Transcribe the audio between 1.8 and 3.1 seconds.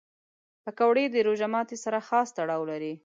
سره خاص تړاو لري